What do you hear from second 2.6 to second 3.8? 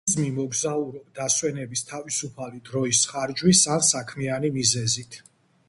დროის ხარჯვის